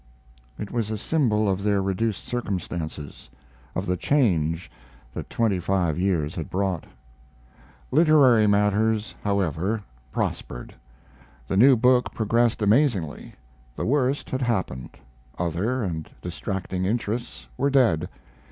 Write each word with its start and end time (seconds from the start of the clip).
It 0.57 0.71
was 0.71 0.89
a 0.89 0.97
symbol 0.97 1.47
of 1.47 1.61
their 1.61 1.79
reduced 1.79 2.25
circumstances 2.25 3.29
of 3.75 3.85
the 3.85 3.95
change 3.95 4.71
that 5.13 5.29
twenty 5.29 5.59
five 5.59 5.99
years 5.99 6.33
had 6.33 6.49
brought. 6.49 6.85
Literary 7.91 8.47
matters, 8.47 9.13
however, 9.23 9.83
prospered. 10.11 10.73
The 11.47 11.55
new 11.55 11.75
book 11.75 12.11
progressed 12.15 12.63
amazingly. 12.63 13.35
The 13.75 13.85
worst 13.85 14.31
had 14.31 14.41
happened; 14.41 14.97
other 15.37 15.83
and 15.83 16.09
distracting 16.19 16.83
interests 16.83 17.47
were 17.55 17.69
dead. 17.69 18.09